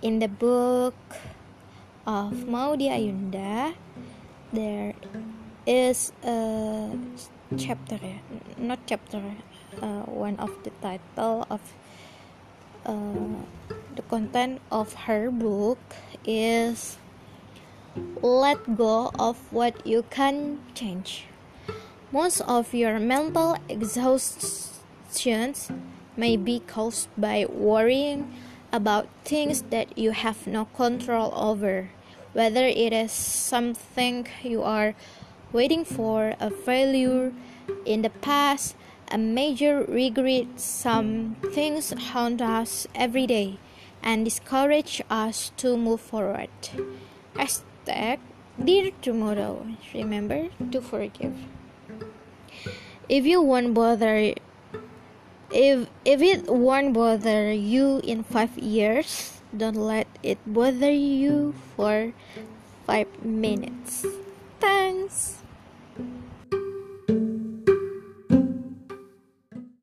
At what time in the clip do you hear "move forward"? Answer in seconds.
45.76-46.50